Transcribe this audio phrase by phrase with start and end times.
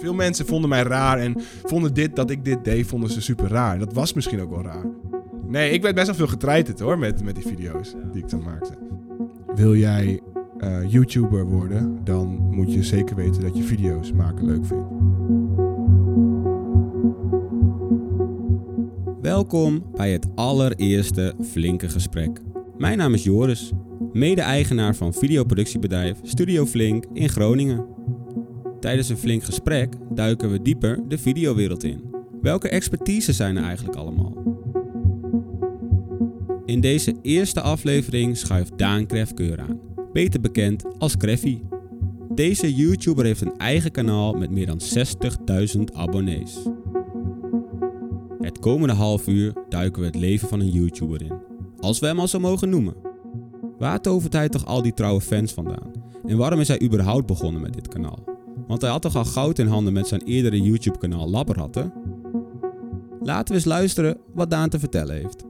[0.00, 3.48] Veel mensen vonden mij raar en vonden dit dat ik dit deed, vonden ze super
[3.48, 3.78] raar.
[3.78, 4.84] Dat was misschien ook wel raar.
[5.46, 8.42] Nee, ik werd best wel veel getreiterd hoor, met, met die video's die ik dan
[8.42, 8.72] maakte.
[9.54, 10.20] Wil jij
[10.58, 14.88] eh, YouTuber worden, dan moet je zeker weten dat je video's maken leuk vindt.
[19.22, 22.40] Welkom bij het allereerste flinke gesprek.
[22.78, 23.72] Mijn naam is Joris,
[24.12, 27.99] mede-eigenaar van videoproductiebedrijf Studio Flink in Groningen.
[28.80, 32.14] Tijdens een flink gesprek duiken we dieper de videowereld in.
[32.42, 34.32] Welke expertise zijn er eigenlijk allemaal?
[36.64, 39.80] In deze eerste aflevering schuift Daan Krefkeur aan,
[40.12, 41.58] beter bekend als Kreffy.
[42.34, 44.80] Deze YouTuber heeft een eigen kanaal met meer dan
[45.76, 46.58] 60.000 abonnees.
[48.40, 51.32] Het komende half uur duiken we het leven van een YouTuber in.
[51.78, 52.94] Als we hem al zo mogen noemen.
[53.78, 55.92] Waar tovert hij toch al die trouwe fans vandaan?
[56.26, 58.29] En waarom is hij überhaupt begonnen met dit kanaal?
[58.70, 61.92] Want hij had toch al goud in handen met zijn eerdere YouTube-kanaal Labberhatten?
[63.22, 65.44] Laten we eens luisteren wat Daan te vertellen heeft.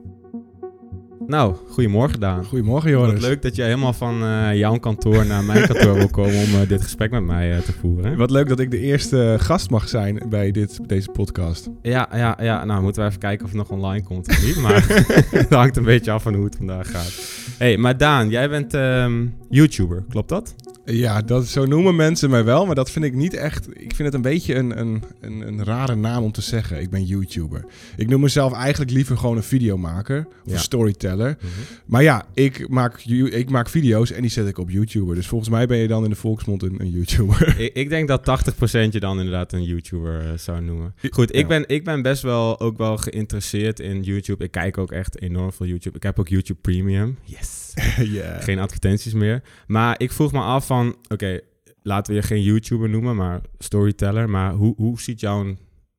[1.27, 2.45] Nou, goedemorgen Daan.
[2.45, 3.13] Goedemorgen Joris.
[3.13, 6.61] Wat leuk dat jij helemaal van uh, jouw kantoor naar mijn kantoor wil komen om
[6.61, 8.17] uh, dit gesprek met mij uh, te voeren.
[8.17, 11.69] Wat leuk dat ik de eerste gast mag zijn bij dit, deze podcast.
[11.81, 14.57] Ja, ja, ja, nou moeten we even kijken of het nog online komt of niet.
[14.57, 14.85] Maar
[15.39, 17.21] het hangt een beetje af van hoe het vandaag gaat.
[17.57, 20.55] hey, maar Daan, jij bent um, YouTuber, klopt dat?
[20.85, 23.67] Ja, dat, zo noemen mensen mij wel, maar dat vind ik niet echt.
[23.67, 26.81] Ik vind het een beetje een, een, een, een rare naam om te zeggen.
[26.81, 27.65] Ik ben YouTuber.
[27.97, 30.53] Ik noem mezelf eigenlijk liever gewoon een videomaker of ja.
[30.53, 31.37] een storyteller.
[31.41, 31.63] Mm -hmm.
[31.85, 35.15] Maar ja, ik maak, ik maak video's en die zet ik op YouTuber.
[35.15, 37.39] Dus volgens mij ben je dan in de volksmond een, een YouTuber.
[37.61, 40.93] Ik, ik, denk dat 80% je dan inderdaad een YouTuber uh, zou noemen.
[41.09, 41.47] Goed, ik, ja.
[41.47, 44.43] ben, ik ben best wel ook wel geïnteresseerd in YouTube.
[44.43, 45.95] Ik kijk ook echt enorm veel YouTube.
[45.95, 47.17] Ik heb ook YouTube Premium.
[47.23, 47.60] Yes.
[48.03, 48.43] yeah.
[48.43, 49.41] Geen advertenties meer.
[49.67, 51.41] Maar ik vroeg me af van, oké, okay,
[51.81, 54.29] laten we je geen YouTuber noemen, maar storyteller.
[54.29, 55.55] Maar hoe, hoe ziet jouw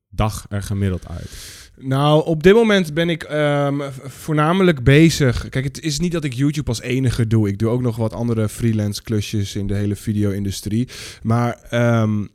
[0.09, 1.61] dag er gemiddeld uit?
[1.77, 5.49] Nou, op dit moment ben ik um, voornamelijk bezig.
[5.49, 7.47] Kijk, het is niet dat ik YouTube als enige doe.
[7.47, 10.87] Ik doe ook nog wat andere freelance klusjes in de hele video-industrie.
[11.21, 11.57] Maar
[12.01, 12.29] um,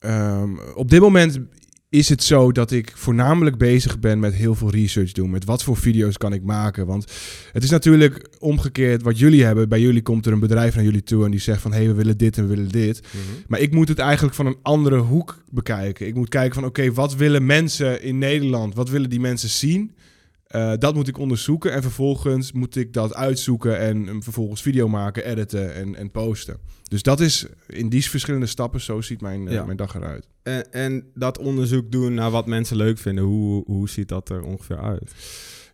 [0.00, 1.38] um, op dit moment
[1.90, 5.30] is het zo dat ik voornamelijk bezig ben met heel veel research doen.
[5.30, 6.86] Met wat voor video's kan ik maken.
[6.86, 7.12] Want
[7.52, 9.68] het is natuurlijk omgekeerd wat jullie hebben.
[9.68, 11.72] Bij jullie komt er een bedrijf naar jullie toe en die zegt van...
[11.72, 13.00] hé, hey, we willen dit en we willen dit.
[13.02, 13.42] Mm -hmm.
[13.48, 16.06] Maar ik moet het eigenlijk van een andere hoek bekijken.
[16.06, 18.74] Ik moet kijken van oké, okay, wat willen mensen in Nederland?
[18.74, 19.92] Wat willen die mensen zien?
[20.56, 24.88] Uh, dat moet ik onderzoeken en vervolgens moet ik dat uitzoeken en um, vervolgens video
[24.88, 26.58] maken, editen en, en posten.
[26.88, 29.64] Dus dat is in die verschillende stappen, zo ziet mijn, uh, ja.
[29.64, 30.28] mijn dag eruit.
[30.42, 34.42] En, en, dat onderzoek doen naar wat mensen leuk vinden, hoe, hoe ziet dat er
[34.42, 35.12] ongeveer uit?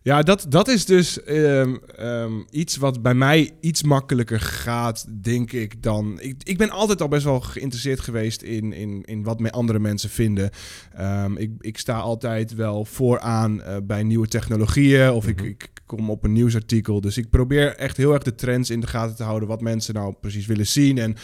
[0.07, 5.51] Ja, dat, dat is dus um, um, iets wat bij mij iets makkelijker gaat, denk
[5.51, 6.19] ik, dan...
[6.19, 10.09] Ik, ik ben altijd al best wel geïnteresseerd geweest in, in, in wat andere mensen
[10.09, 10.49] vinden.
[10.99, 15.45] Um, ik, ik sta altijd wel vooraan uh, bij nieuwe technologieën of mm -hmm.
[15.45, 17.01] ik, ik kom op een nieuwsartikel.
[17.01, 19.93] Dus ik probeer echt heel erg de trends in de gaten te houden, wat mensen
[19.93, 21.15] nou precies willen zien en...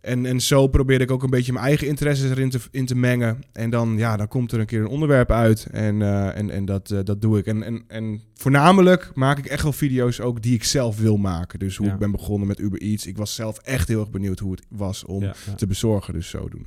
[0.00, 2.94] En, en zo probeer ik ook een beetje mijn eigen interesses erin te, in te
[2.94, 3.38] mengen.
[3.52, 5.66] En dan, ja, dan komt er een keer een onderwerp uit.
[5.70, 7.46] En, uh, en, en dat, uh, dat doe ik.
[7.46, 11.58] En, en, en voornamelijk maak ik echt wel video's ook die ik zelf wil maken.
[11.58, 11.92] Dus hoe ja.
[11.92, 13.06] ik ben begonnen met Uber Eats.
[13.06, 15.54] Ik was zelf echt heel erg benieuwd hoe het was om ja, ja.
[15.54, 16.14] te bezorgen.
[16.14, 16.66] Dus zo doen.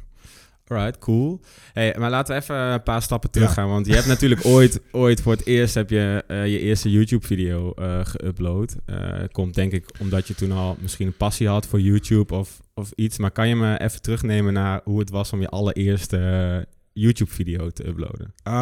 [0.68, 1.40] Alright, cool.
[1.74, 3.70] Hey, maar laten we even een paar stappen terug gaan.
[3.70, 7.74] Want je hebt natuurlijk ooit, ooit voor het eerst heb je uh, je eerste YouTube-video
[7.80, 8.76] uh, geüpload.
[8.86, 12.60] Uh, komt denk ik omdat je toen al misschien een passie had voor YouTube of,
[12.74, 13.18] of iets.
[13.18, 17.88] Maar kan je me even terugnemen naar hoe het was om je allereerste YouTube-video te
[17.88, 18.34] uploaden?
[18.48, 18.54] Uh,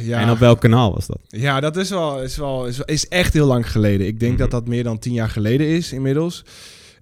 [0.00, 0.20] ja.
[0.20, 1.20] En op welk kanaal was dat?
[1.28, 4.06] Ja, dat is wel, is wel is, is echt heel lang geleden.
[4.06, 4.50] Ik denk mm -hmm.
[4.50, 6.44] dat dat meer dan tien jaar geleden is inmiddels.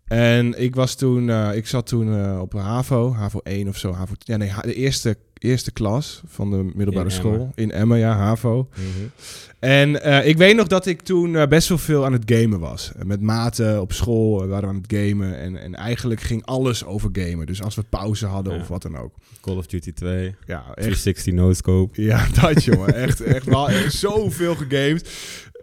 [0.08, 3.92] En ik was toen, uh, ik zat toen uh, op HAVO, HAVO 1 of zo.
[3.92, 7.52] HAVO, ja, nee, de eerste, eerste klas van de middelbare In school.
[7.54, 8.68] In Emmen, ja, HAVO.
[8.76, 9.10] Mm -hmm.
[9.58, 12.92] En uh, ik weet nog dat ik toen best wel veel aan het gamen was.
[13.04, 15.38] Met maten op school waren we aan het gamen.
[15.38, 17.46] En, en eigenlijk ging alles over gamen.
[17.46, 18.60] Dus als we pauze hadden ja.
[18.60, 19.14] of wat dan ook.
[19.40, 20.34] Call of Duty 2.
[20.46, 20.74] Ja, echt.
[20.74, 22.02] 360 no-scope.
[22.02, 22.94] Ja, dat jongen.
[22.94, 25.08] echt, echt wel zoveel gegamed.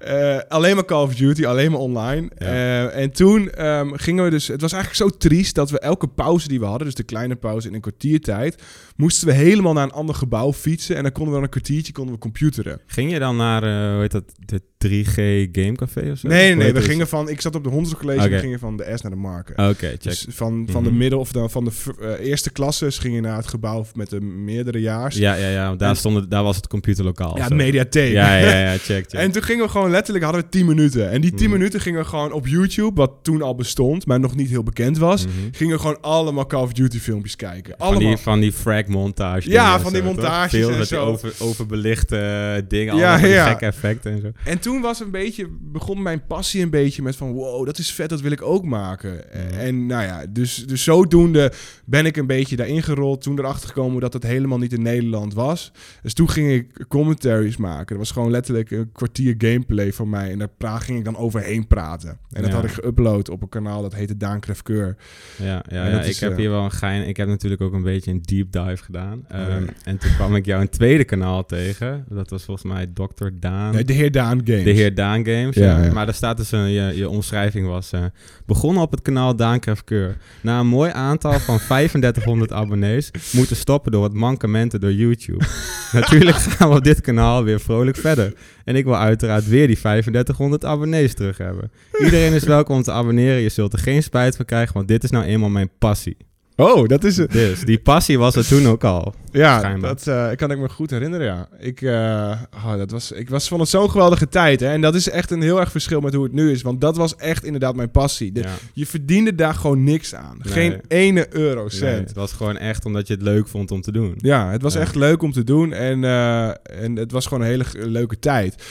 [0.08, 2.30] Uh, alleen maar Call of Duty, alleen maar online.
[2.38, 2.46] Ja.
[2.48, 4.48] Uh, en toen um, gingen we dus...
[4.48, 6.86] Het was eigenlijk zo triest dat we elke pauze die we hadden...
[6.86, 8.62] dus de kleine pauze in een kwartiertijd...
[8.96, 10.96] moesten we helemaal naar een ander gebouw fietsen.
[10.96, 12.82] En dan konden we dan een kwartiertje konden we computeren.
[12.88, 15.16] Ging je dan naar, eh, hoe heet dat, de 3G
[15.52, 16.28] Gamecafé of zo?
[16.28, 16.72] Nee, nee, nee.
[16.74, 16.88] We het?
[16.88, 17.30] gingen van...
[17.30, 19.70] Ik zat op de Hondsrug College en we gingen van de S naar de Marken.
[19.70, 20.02] Oké, check.
[20.04, 20.98] Dus van, van de Mhm.
[20.98, 21.72] middel of dan van de
[22.02, 25.16] eh, eerste klasses ging je naar het gebouw met de meerdere jaars.
[25.16, 25.76] ja, ja, ja.
[25.76, 27.38] Daar, En- stond, daar was het computerlokaal.
[27.38, 27.56] Ja, zo.
[27.56, 28.12] mediatheek.
[28.14, 29.12] Ja, ja, ja, check, check.
[29.26, 31.10] En toen gingen we gewoon letterlijk, hadden we 10 minuten.
[31.12, 31.58] En die 10 Mhm.
[31.58, 35.26] minuten gingen gewoon op YouTube, wat toen al bestond, maar nog niet heel bekend was.
[35.26, 35.34] Mhm.
[35.52, 37.74] Gingen gewoon allemaal Call of Duty filmpjes kijken.
[37.78, 38.08] Van Allemaal.
[38.08, 39.50] die, van die frag montage.
[39.50, 41.06] Ja, van die zo, montages Veel en met zo.
[41.06, 43.48] over, overbelichte eh, dingen, Ja, allemaal van ja.
[43.48, 44.32] gekke effecten en zo.
[44.46, 47.92] En toen was een beetje, begon mijn passie een beetje met van, wow, dat is
[47.94, 49.14] vet, dat wil ik ook maken.
[49.34, 49.60] Mhm.
[49.60, 51.52] En nou ja, dus, dus zodoende
[51.86, 53.22] ben ik een beetje daarin gerold.
[53.22, 55.72] Toen erachter gekomen dat het helemaal niet in Nederland was.
[56.02, 57.86] Dus toen ging ik commentaries maken.
[57.88, 60.32] Dat was gewoon letterlijk een kwartier gameplay van mij.
[60.32, 62.10] En daar pra- ging ik dan overheen praten.
[62.32, 62.56] En dat Ja.
[62.56, 64.96] had ik geüpload op een kanaal dat heette Daan Krefkeur.
[65.44, 67.08] Ja, ja, ik heb eh, hier wel een gein.
[67.08, 69.26] Ik heb natuurlijk ook een beetje een deep dive gedaan.
[69.32, 69.70] Oh, Ehm, ja.
[69.84, 72.06] En toen kwam ik jou een tweede kanaal tegen.
[72.10, 73.28] Dat was volgens mij Dr.
[73.40, 73.74] Daan.
[73.74, 74.64] Nee, de heer Daan Games.
[74.64, 75.56] De heer Daan Games.
[75.56, 75.92] Ja.
[75.94, 77.92] Maar daar staat dus een, je, je omschrijving was...
[77.92, 78.04] eh,
[78.46, 80.18] begonnen op het kanaal Daan Krefkeur.
[80.42, 83.12] Na een mooi aantal van 3500 abonnees...
[83.34, 85.46] moeten stoppen door wat mankementen door YouTube.
[85.92, 88.34] Natuurlijk gaan we op dit kanaal weer vrolijk verder.
[88.66, 91.72] En ik wil uiteraard weer die 3500 abonnees terug hebben.
[92.04, 93.42] Iedereen is welkom om te abonneren.
[93.42, 96.18] Je zult er geen spijt van krijgen, want dit is nou eenmaal mijn passie.
[96.58, 97.32] Oh, dat is het.
[97.32, 99.14] Dus die passie was er toen ook al.
[99.32, 99.90] Ja, Schijnbaar.
[99.96, 101.48] dat eh, kan ik me goed herinneren, ja.
[101.60, 104.60] Ik, eh, oh, dat was, ik was vond het zo'n geweldige tijd.
[104.60, 104.68] Hè?
[104.72, 106.62] En dat is echt een heel erg verschil met hoe het nu is.
[106.62, 108.32] Want dat was echt inderdaad mijn passie.
[108.32, 108.50] De- Ja.
[108.74, 110.38] Je verdiende daar gewoon niks aan.
[110.44, 110.54] Nee.
[110.54, 112.08] Geen ene Nee, eurocent.
[112.08, 114.14] het was gewoon echt omdat je het leuk vond om te doen.
[114.18, 114.80] Ja, het was Ja.
[114.80, 115.74] echt leuk om te doen.
[115.74, 116.48] En, eh,
[116.84, 118.64] en het was gewoon een hele leuke tijd.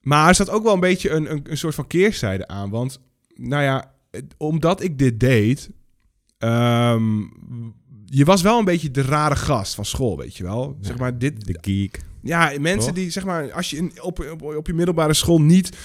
[0.00, 2.70] Maar er zat ook wel een beetje een, een, een soort van keerzijde aan.
[2.70, 3.00] Want,
[3.34, 3.94] nou ja,
[4.36, 5.68] omdat ik dit deed...
[6.42, 7.18] ehm,
[8.06, 10.76] je was wel een beetje de rare gast van school, weet je wel.
[10.80, 12.00] Zeg maar, dit, De geek.
[12.22, 13.02] Ja, mensen Toch?
[13.02, 15.76] die, zeg maar, als je in, op, op, op je middelbare school niet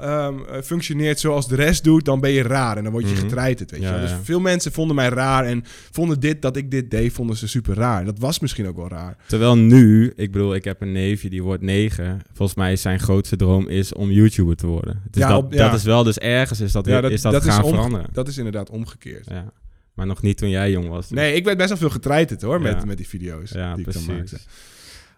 [0.00, 3.16] ehm, eh, functioneert zoals de rest doet, dan ben je raar en dan word je
[3.16, 4.02] getreiterd, weet Ja, je wel.
[4.02, 4.18] Dus ja.
[4.22, 7.74] veel mensen vonden mij raar en vonden dit, dat ik dit deed, vonden ze super
[7.74, 7.98] raar.
[8.00, 9.16] En dat was misschien ook wel raar.
[9.26, 12.20] Terwijl nu, ik bedoel, ik heb een neefje die wordt negen.
[12.32, 15.02] Volgens mij is zijn grootste droom is om YouTuber te worden.
[15.10, 18.06] Dus Ja, dat, op- dat is wel dus ergens is dat, is dat, gaan veranderen.
[18.12, 19.26] Dat is inderdaad omgekeerd.
[19.30, 19.52] Ja.
[19.94, 21.08] Maar nog niet toen jij jong was.
[21.08, 21.18] dus.
[21.18, 23.92] Nee, ik werd best wel veel getreiterd hoor, met, met die video's Ja, die ik
[23.92, 24.32] dan precies.
[24.32, 24.38] maakte.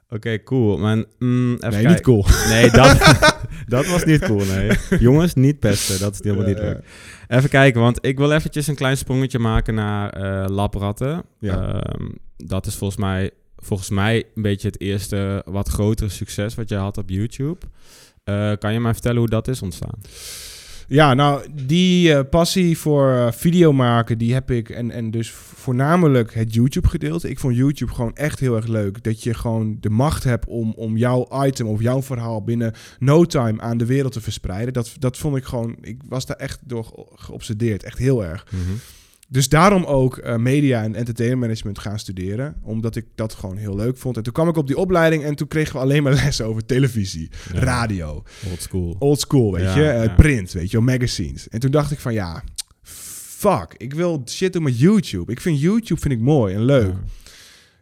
[0.09, 0.79] Oké, cool.
[0.79, 1.91] Maar mm, even Nee, kijken.
[1.91, 2.26] niet cool.
[2.49, 3.19] Nee, dat,
[3.67, 4.71] dat was niet cool, nee.
[4.99, 5.99] Jongens, niet pesten.
[5.99, 6.62] Dat is helemaal niet ja.
[6.62, 6.81] leuk.
[7.29, 11.23] Even kijken, want ik wil eventjes een klein sprongetje maken naar eh labratten.
[11.38, 11.73] Ja.
[11.82, 16.69] Ehm, dat is volgens mij, volgens mij een beetje het eerste wat grotere succes wat
[16.69, 17.59] jij had op YouTube.
[18.25, 19.99] Eh, kan je mij vertellen hoe dat is ontstaan?
[20.89, 24.69] Ja, nou, die eh, passie voor eh, video maken, die heb ik.
[24.71, 27.31] En, en dus voornamelijk het YouTube-gedeelte.
[27.31, 29.03] Ik vond YouTube gewoon echt heel erg leuk.
[29.05, 33.25] Dat je gewoon de macht hebt om, om jouw item of jouw verhaal binnen no
[33.25, 34.73] time aan de wereld te verspreiden.
[34.73, 35.77] Dat, dat vond ik gewoon.
[35.81, 37.83] Ik was daar echt door ge- geobsedeerd.
[37.83, 38.47] Echt heel erg.
[39.35, 42.57] Dus daarom ook eh, media en entertainment management gaan studeren.
[42.63, 44.17] Omdat ik dat gewoon heel leuk vond.
[44.17, 46.67] En toen kwam ik op die opleiding en toen kregen we alleen maar lessen over
[46.67, 47.59] televisie, Ja.
[47.61, 48.97] radio Old school.
[48.99, 51.49] old school, weet Ja, je, eh, print, weet je, magazines.
[51.49, 52.43] En toen dacht ik van ja,
[52.83, 55.33] fuck, ik wil shit doen met YouTube.
[55.33, 56.95] Ik vind YouTube vind ik mooi en leuk.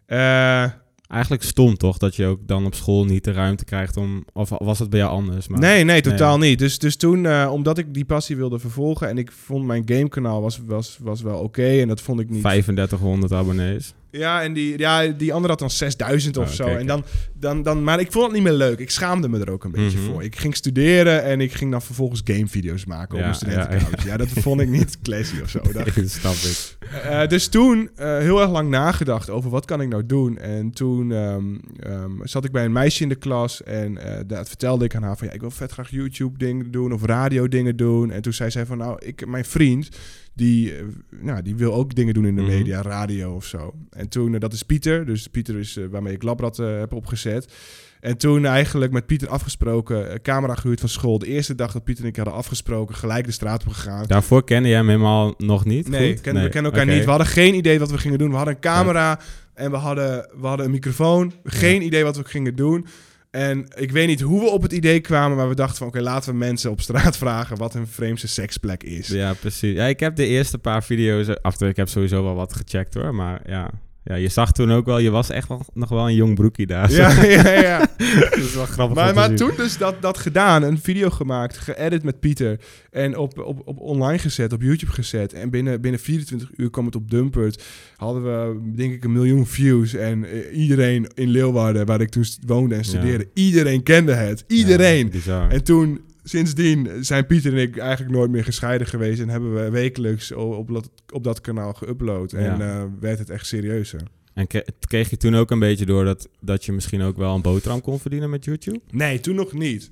[0.07, 0.81] Ja.
[1.12, 4.25] Eigenlijk stom toch, dat je ook dan op school niet de ruimte krijgt om...
[4.32, 5.49] Of was het bij jou anders?
[5.49, 6.59] Maar, nee, nee, totaal niet.
[6.59, 10.43] Dus, dus toen, eh, omdat ik die passie wilde vervolgen en ik vond mijn gamekanaal
[10.43, 12.43] was, was, was wel oké en dat vond ik niet.
[12.43, 13.94] 3500 abonnees.
[14.12, 16.64] Ja, en die, ja, die andere had dan 6000 of Oh, zo.
[16.67, 17.05] En dan,
[17.35, 18.79] dan, dan, maar ik vond het niet meer leuk.
[18.79, 20.11] Ik schaamde me er ook een beetje Mhm.
[20.11, 20.23] voor.
[20.23, 24.09] Ik ging studeren en ik ging dan vervolgens gamevideo's maken op Ja, studentenkamertje.
[24.09, 25.61] Ja, dat vond ik niet classy of zo.
[25.73, 26.76] Dat, snap ik.
[27.03, 30.39] Eh, dus toen eh, heel erg lang nagedacht over wat kan ik nou doen.
[30.39, 31.44] En toen ehm,
[31.79, 35.03] ehm, zat ik bij een meisje in de klas en eh, dat vertelde ik aan
[35.03, 38.10] haar van ja, ik wil vet graag YouTube dingen doen of radio dingen doen.
[38.10, 39.89] En toen zei zij van nou, ik, mijn vriend
[40.34, 40.84] die, eh,
[41.20, 42.51] nou, die wil ook dingen doen in de Mhm.
[42.51, 43.74] media, radio of zo.
[43.91, 47.53] En toen, eh, dat is Pieter, dus Pieter is eh, waarmee ik Labrad heb opgezet.
[48.01, 51.19] En toen eigenlijk met Pieter afgesproken, camera gehuurd van school.
[51.19, 54.06] De eerste dag dat Pieter en ik hadden afgesproken, gelijk de straat op gegaan.
[54.06, 55.89] Daarvoor kende jij hem helemaal nog niet?
[55.89, 57.05] Nee, we kennen elkaar niet.
[57.05, 58.31] We hadden geen idee wat we gingen doen.
[58.31, 59.20] We hadden een camera
[59.55, 61.32] en we hadden, we hadden een microfoon.
[61.44, 62.86] Geen idee wat we gingen doen.
[63.32, 65.86] En ik weet niet hoe we op het idee kwamen, maar we dachten van...
[65.86, 69.08] oké, laten we mensen op straat vragen wat hun vreemdste seksplek is.
[69.08, 69.74] Ja, precies.
[69.74, 71.29] Ja, ik heb de eerste paar video's...
[71.29, 73.70] En toe, ik heb sowieso wel wat gecheckt hoor, maar ja...
[74.05, 76.67] Ja, je zag toen ook wel, je was echt wel, nog wel een jong broekie
[76.67, 76.91] daar.
[76.91, 77.79] Ja, ja, ja.
[78.21, 82.03] dat is wel grappig maar maar toen dus dat, dat gedaan, een video gemaakt, geëdit
[82.03, 85.32] met Pieter en op, op, op online gezet, op YouTube gezet.
[85.32, 87.63] En binnen, binnen 24 uur kwam het op Dumpert.
[87.97, 92.25] Hadden we denk ik een miljoen views en eh, iedereen in Leeuwarden, waar ik toen
[92.47, 94.44] woonde en studeerde, iedereen kende het.
[94.47, 95.13] Iedereen.
[95.25, 95.49] Ja.
[95.49, 99.20] En toen, sindsdien, zijn Pieter en ik eigenlijk nooit meer gescheiden geweest.
[99.20, 102.34] En hebben we wekelijks op dat, op dat kanaal geüpload.
[102.36, 102.58] En Ja.
[102.60, 104.00] eh, werd het echt serieuzer.
[104.34, 107.34] En kre- kreeg je toen ook een beetje door dat, dat je misschien ook wel
[107.34, 108.81] een boterham kon verdienen met YouTube?
[108.91, 109.91] Nee, toen nog niet.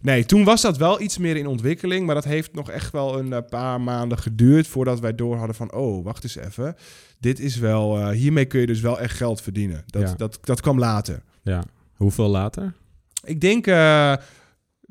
[0.00, 2.06] Nee, toen was dat wel iets meer in ontwikkeling.
[2.06, 5.56] Maar dat heeft nog echt wel een eh, paar maanden geduurd voordat wij door hadden
[5.56, 5.72] van...
[5.72, 6.74] Oh, wacht eens even.
[7.18, 7.98] Dit is wel...
[7.98, 9.82] eh, hiermee kun je dus wel echt geld verdienen.
[9.86, 10.14] Dat, Ja.
[10.16, 11.22] dat, dat kwam later.
[11.42, 11.64] Ja.
[11.94, 12.72] Hoeveel later?
[13.24, 13.66] Ik denk...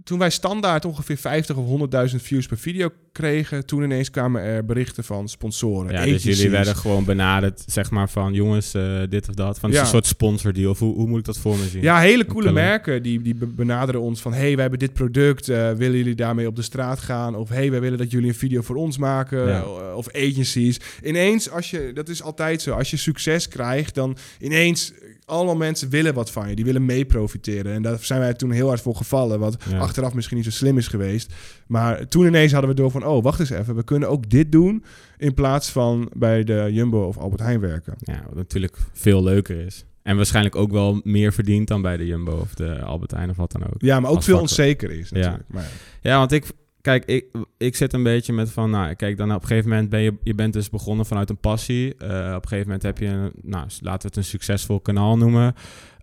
[0.10, 3.66] toen wij standaard ongeveer 50 of 100.000 views per video kregen...
[3.66, 5.86] toen ineens kwamen er berichten van sponsoren.
[5.92, 6.36] Ja, dus agencies.
[6.38, 9.60] jullie werden gewoon benaderd, zeg maar van jongens, eh, dit of dat.
[9.60, 9.80] Van Ja.
[9.82, 10.70] een soort sponsordeal.
[10.72, 11.82] Of hoe, hoe moet ik dat voor me zien?
[11.82, 14.34] Ja, hele coole merken die, die be- benaderen ons van...
[14.34, 17.36] hey, wij hebben dit product, eh, willen jullie daarmee op de straat gaan?
[17.36, 19.48] Of hey, wij willen dat jullie een video voor ons maken.
[19.48, 19.60] Ja.
[19.62, 20.80] Eh, Of agencies.
[21.04, 23.96] Ineens, als je, dat is altijd zo, als je succes krijgt...
[23.96, 24.92] dan ineens,
[25.30, 26.56] allemaal mensen willen wat van je.
[26.56, 27.74] Die willen mee profiteren.
[27.74, 29.40] En daar zijn wij toen heel hard voor gevallen.
[29.40, 29.78] Wat Ja.
[29.80, 31.34] achteraf misschien niet zo slim is geweest.
[31.68, 33.06] Maar toen ineens hadden we door van...
[33.06, 34.84] oh, wacht eens even, we kunnen ook dit doen...
[35.18, 37.94] in plaats van bij de Jumbo of Albert Heijn werken.
[38.00, 39.86] Ja, wat natuurlijk veel leuker is.
[40.04, 43.38] En waarschijnlijk ook wel meer verdient dan bij de Jumbo of de Albert Heijn of
[43.38, 43.74] wat dan ook.
[43.78, 45.44] Ja, maar ook veel onzeker is natuurlijk.
[45.48, 45.70] Maar ja.
[46.10, 46.46] Ja, want ik,
[46.82, 47.26] kijk, ik,
[47.58, 50.14] ik zit een beetje met van, nou, kijk, dan op een gegeven moment ben je,
[50.24, 51.96] je bent dus begonnen vanuit een passie.
[51.98, 55.18] Eh, op een gegeven moment heb je, een, nou, laten we het een succesvol kanaal
[55.18, 55.54] noemen.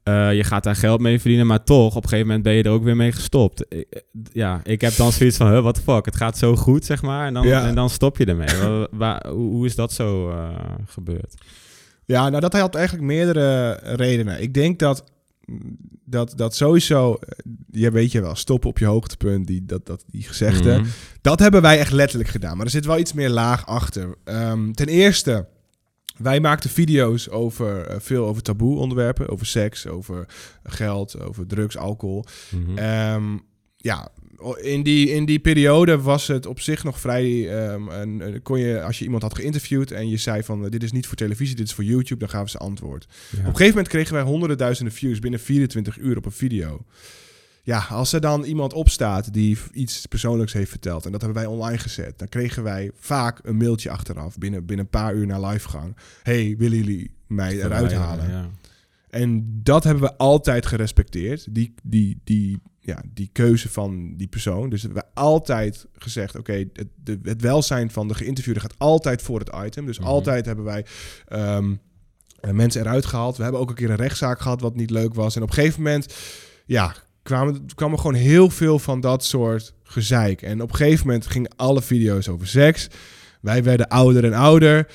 [0.02, 2.62] Eh, je gaat daar geld mee verdienen, maar toch, op een gegeven moment ben je
[2.62, 3.64] er ook weer mee gestopt.
[3.68, 4.00] Ik- eh,
[4.33, 7.02] ja, ik heb dan zoiets van, huh, what the fuck, het gaat zo goed, zeg
[7.02, 7.66] maar, en dan, Ja.
[7.66, 8.56] en dan stop je ermee.
[8.61, 10.35] Wa- wa- hoe, is dat zo
[10.87, 11.35] gebeurd?
[12.04, 14.42] Ja, nou dat had eigenlijk meerdere redenen.
[14.42, 15.04] Ik denk dat
[16.06, 17.38] dat, dat sowieso, eh,
[17.70, 20.78] je weet je wel, stoppen op je hoogtepunt, die, dat, dat, die gezegde.
[20.78, 20.88] Mhm.
[21.20, 22.56] Dat hebben wij echt letterlijk gedaan.
[22.56, 24.14] Maar er zit wel iets meer laag achter.
[24.25, 25.48] Ehm, ten eerste,
[26.16, 29.28] wij maakten video's over eh, veel over taboe onderwerpen.
[29.28, 30.26] Over seks, over
[30.62, 32.25] geld, over drugs, alcohol.
[32.50, 32.78] Mhm.
[32.78, 33.36] Ehm,
[33.76, 34.08] ja,
[34.60, 37.48] in die, in die periode was het op zich nog vrij.
[37.58, 40.82] ehm, een- kon je, als je iemand had geïnterviewd en je zei van eh, dit
[40.82, 43.06] is niet voor televisie, dit is voor YouTube, dan gaven ze antwoord.
[43.08, 43.38] Ja.
[43.38, 46.84] Op een gegeven moment kregen wij honderden duizenden views binnen 24 uur op een video.
[47.62, 51.50] Ja, als er dan iemand opstaat die iets persoonlijks heeft verteld en dat hebben wij
[51.52, 55.48] online gezet, dan kregen wij vaak een mailtje achteraf binnen, binnen een paar uur na
[55.48, 55.96] livegang.
[56.22, 58.30] Hey, willen jullie mij eruit halen?
[58.30, 58.50] Ja.
[59.10, 61.46] En dat hebben we altijd gerespecteerd.
[61.54, 64.68] Die, die, die, ja, die keuze van die persoon.
[64.70, 69.22] Dus we hebben altijd gezegd: oké, het, de- het welzijn van de geïnterviewde gaat altijd
[69.22, 69.86] voor het item.
[69.86, 70.08] Dus Mhm.
[70.08, 70.86] altijd hebben wij
[71.26, 71.74] ehm,
[72.40, 73.36] eh, mensen eruit gehaald.
[73.36, 75.36] We hebben ook een keer een rechtszaak gehad wat niet leuk was.
[75.36, 76.14] En op een gegeven moment,
[76.66, 80.42] ja, kwamen, kwam er gewoon heel veel van dat soort gezeik.
[80.42, 82.88] En op een gegeven moment gingen alle video's over seks.
[83.40, 84.86] Wij werden ouder en ouder.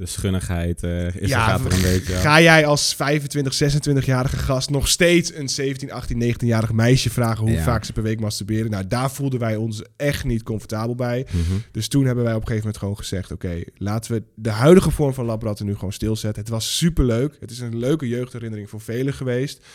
[0.00, 2.12] De schunnigheid eh, is Ja, er, gaat er een beetje.
[2.12, 3.62] Ga jij als 25,
[4.04, 7.62] 26-jarige gast nog steeds een 17, 18, 19-jarig meisje vragen hoe Ja.
[7.62, 8.70] vaak ze per week masturberen?
[8.70, 11.26] Nou, daar voelden wij ons echt niet comfortabel bij.
[11.30, 11.58] Mhm.
[11.72, 14.90] Dus toen hebben wij op een gegeven moment gewoon gezegd: oké, laten we de huidige
[14.90, 16.42] vorm van Labratten nu gewoon stilzetten.
[16.42, 17.36] Het was superleuk.
[17.40, 19.66] Het is een leuke jeugdherinnering voor velen geweest.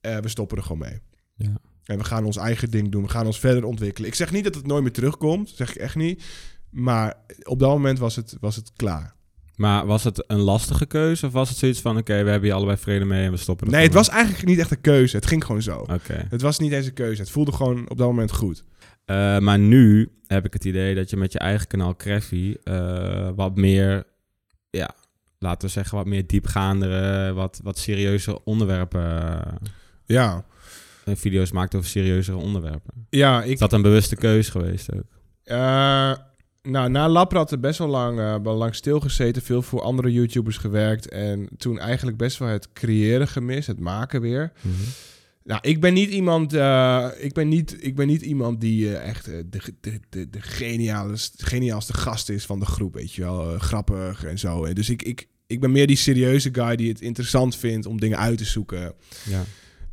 [0.00, 1.00] Eh, we stoppen er gewoon mee.
[1.34, 1.56] Ja.
[1.84, 3.02] En we gaan ons eigen ding doen.
[3.02, 4.08] We gaan ons verder ontwikkelen.
[4.08, 5.52] Ik zeg niet dat het nooit meer terugkomt.
[5.54, 6.22] Zeg ik echt niet.
[6.70, 9.14] Maar op dat moment was het, was het klaar.
[9.56, 12.52] Maar was het een lastige keuze of was het zoiets van, oké, we hebben hier
[12.52, 15.16] allebei vrede mee en we stoppen Nee, het was eigenlijk niet echt een keuze.
[15.16, 15.86] Het ging gewoon zo.
[16.28, 17.20] Het was niet eens een keuze.
[17.20, 18.64] Het voelde gewoon op dat moment goed.
[19.04, 23.28] Eh, maar nu heb ik het idee dat je met je eigen kanaal Creffy eh,
[23.34, 24.04] wat meer,
[24.70, 24.90] ja,
[25.38, 29.44] laten we zeggen, wat meer diepgaandere, wat, wat serieuze onderwerpen,
[30.04, 30.44] Ja,
[31.04, 33.06] eh, video's maakt over serieuzere onderwerpen.
[33.10, 35.04] ja ik, Is dat een bewuste keuze geweest ook?
[35.44, 36.12] eh,
[36.62, 39.42] nou, na Laprad best wel lang, wel lang stilgezeten.
[39.42, 41.08] Veel voor andere YouTubers gewerkt.
[41.08, 43.66] En toen eigenlijk best wel het creëren gemist.
[43.66, 44.52] Het maken weer.
[45.44, 49.08] Nou, ik ben niet iemand, eh, ik ben niet, ik ben niet iemand die eh,
[49.08, 49.48] echt de,
[49.80, 53.58] de, de, de geniale, geniaalste gast is van de groep, weet je wel.
[53.58, 54.64] grappig en zo.
[54.64, 58.00] En dus ik, ik, ik ben meer die serieuze guy die het interessant vindt om
[58.00, 58.94] dingen uit te zoeken.
[59.28, 59.44] Ja.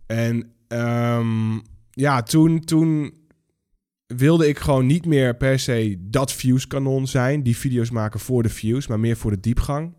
[0.06, 1.60] En ehm,
[1.92, 3.14] ja, toen, toen
[4.18, 7.44] wilde ik gewoon niet meer per se dat views-kanon zijn.
[7.44, 9.94] Die video's maken voor de views, maar meer voor de diepgang.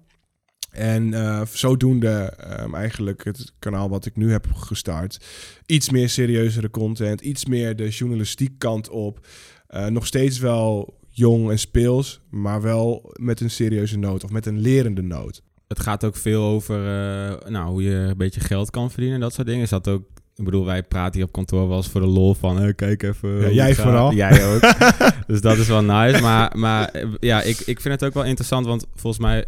[0.71, 5.27] En eh, zodoende ehm, eigenlijk het kanaal wat ik nu heb gestart.
[5.67, 9.27] Iets meer serieuzere content, iets meer de journalistiek kant op.
[9.67, 14.47] Eh, nog steeds wel jong en speels, maar wel met een serieuze noot of met
[14.47, 15.43] een lerende noot.
[15.67, 19.21] het gaat ook veel over eh, nou, hoe je een beetje geld kan verdienen en
[19.21, 19.63] dat soort dingen.
[19.63, 20.09] Is dat ook,
[20.41, 23.55] ik bedoel, wij praten hier op kantoor wel eens voor de lol van, kijk even.
[23.55, 24.15] jij vooral.
[24.15, 24.61] Jij ook.
[25.27, 26.21] dus dat is wel nice.
[26.21, 29.45] Maar, maar ja, ik, ik vind het ook wel interessant, want volgens mij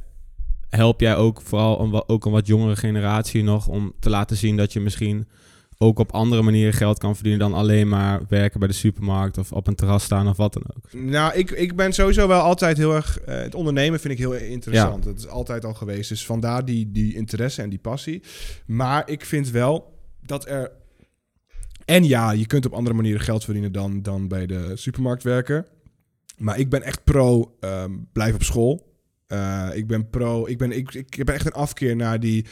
[0.69, 4.57] help jij ook vooral een, ook een wat jongere generatie nog om te laten zien
[4.57, 5.29] dat je misschien
[5.79, 9.53] ook op andere manieren geld kan verdienen dan alleen maar werken bij de supermarkt of
[9.53, 10.93] op een terras staan of wat dan ook.
[10.93, 13.21] Nou, ik, ik ben sowieso wel altijd heel erg...
[13.21, 15.05] eh, het ondernemen vind ik heel interessant.
[15.05, 16.09] Dat is altijd al geweest.
[16.09, 18.23] Dus vandaar die, die interesse en die passie.
[18.67, 20.71] Maar ik vind wel dat er...
[21.93, 25.67] En ja, je kunt op andere manieren geld verdienen dan, dan bij de supermarkt werken.
[26.39, 28.95] Maar ik ben echt pro ehm, blijf op school.
[29.27, 30.47] Eh, ik ben pro...
[30.47, 32.45] Ik, ben, ik, ik heb echt een afkeer naar die...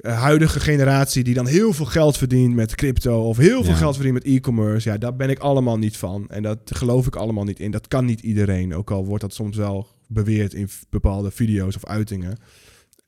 [0.00, 3.78] eh, huidige generatie die dan heel veel geld verdient met crypto of heel veel Ja.
[3.78, 4.88] geld verdient met e-commerce.
[4.88, 6.28] Ja, daar ben ik allemaal niet van.
[6.28, 7.70] En dat geloof ik allemaal niet in.
[7.70, 8.74] Dat kan niet iedereen.
[8.74, 12.36] Ook al wordt dat soms wel beweerd in bepaalde video's of uitingen.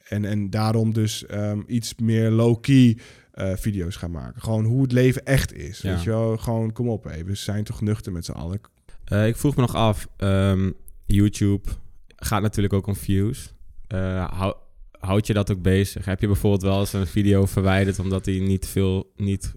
[0.09, 2.99] En, en daarom dus ehm, iets meer low-key
[3.39, 4.43] eh, video's gaan maken.
[4.43, 5.81] Gewoon hoe het leven echt is.
[5.81, 5.93] Ja.
[5.93, 6.37] Weet je wel?
[6.37, 7.25] Gewoon, kom op, hé.
[7.25, 8.61] we zijn toch nuchter met z'n allen.
[9.05, 10.71] Eh, ik vroeg me nog af, ehm,
[11.07, 11.69] YouTube
[12.17, 13.55] gaat natuurlijk ook om views.
[13.87, 14.55] Eh, hou,
[14.91, 16.05] houd je dat ook bezig?
[16.05, 19.55] Heb je bijvoorbeeld wel eens een video verwijderd omdat hij niet veel, niet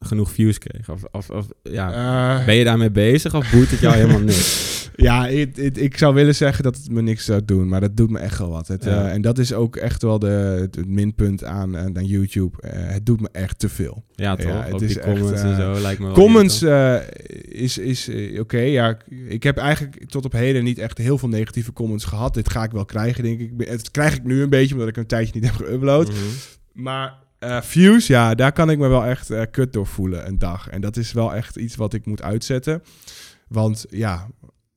[0.00, 0.90] genoeg views kreeg?
[0.90, 1.92] Of, of, of ja,
[2.38, 4.64] Eh, ben je daarmee bezig of boeit het jou helemaal niks?
[4.96, 7.96] Ja, ik, ik, ik zou willen zeggen dat het me niks zou doen, maar dat
[7.96, 8.68] doet me echt wel wat.
[8.68, 9.04] Het, Ja.
[9.06, 10.26] eh, en dat is ook echt wel de,
[10.72, 12.60] het minpunt aan, aan, aan YouTube.
[12.62, 14.04] Eh, het doet me echt te veel.
[14.14, 14.64] Ja, toch?
[14.64, 16.96] het Ook is die comments echt, en eh, zo lijkt me Comments eh,
[17.48, 18.58] is, is eh, oké.
[18.58, 22.34] ja, ik- ik heb eigenlijk tot op heden niet echt heel veel negatieve comments gehad.
[22.34, 23.50] Dit ga ik wel krijgen, denk ik.
[23.68, 26.06] Het krijg ik nu een beetje, omdat ik een tijdje niet heb geüpload.
[26.08, 26.16] Mhm.
[26.72, 30.38] Maar eh, views, ja, daar kan ik me wel echt eh, kut door voelen een
[30.38, 30.68] dag.
[30.68, 32.82] En dat is wel echt iets wat ik moet uitzetten.
[33.48, 34.30] Want ja,